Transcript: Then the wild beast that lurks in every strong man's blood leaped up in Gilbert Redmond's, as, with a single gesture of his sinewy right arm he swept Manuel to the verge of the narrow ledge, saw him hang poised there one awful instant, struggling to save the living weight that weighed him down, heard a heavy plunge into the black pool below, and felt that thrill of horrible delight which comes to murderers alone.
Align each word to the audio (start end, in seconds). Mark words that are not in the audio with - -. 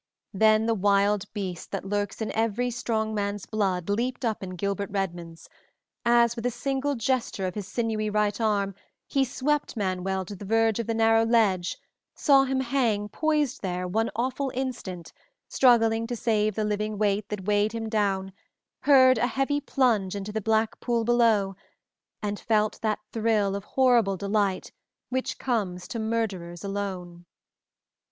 Then 0.33 0.65
the 0.65 0.73
wild 0.73 1.31
beast 1.31 1.69
that 1.69 1.85
lurks 1.85 2.23
in 2.23 2.31
every 2.31 2.71
strong 2.71 3.13
man's 3.13 3.45
blood 3.45 3.87
leaped 3.87 4.25
up 4.25 4.41
in 4.41 4.55
Gilbert 4.55 4.89
Redmond's, 4.89 5.47
as, 6.03 6.35
with 6.35 6.43
a 6.47 6.49
single 6.49 6.95
gesture 6.95 7.45
of 7.45 7.53
his 7.53 7.67
sinewy 7.67 8.09
right 8.09 8.41
arm 8.41 8.73
he 9.05 9.23
swept 9.23 9.77
Manuel 9.77 10.25
to 10.25 10.35
the 10.35 10.43
verge 10.43 10.79
of 10.79 10.87
the 10.87 10.95
narrow 10.95 11.23
ledge, 11.23 11.77
saw 12.15 12.45
him 12.45 12.61
hang 12.61 13.09
poised 13.09 13.61
there 13.61 13.87
one 13.87 14.09
awful 14.15 14.51
instant, 14.55 15.13
struggling 15.47 16.07
to 16.07 16.15
save 16.15 16.55
the 16.55 16.63
living 16.65 16.97
weight 16.97 17.29
that 17.29 17.45
weighed 17.45 17.73
him 17.73 17.87
down, 17.87 18.33
heard 18.79 19.19
a 19.19 19.27
heavy 19.27 19.61
plunge 19.61 20.15
into 20.15 20.31
the 20.31 20.41
black 20.41 20.79
pool 20.79 21.03
below, 21.03 21.55
and 22.23 22.39
felt 22.39 22.81
that 22.81 22.97
thrill 23.11 23.55
of 23.55 23.65
horrible 23.65 24.17
delight 24.17 24.71
which 25.09 25.37
comes 25.37 25.87
to 25.87 25.99
murderers 25.99 26.63
alone. 26.63 27.27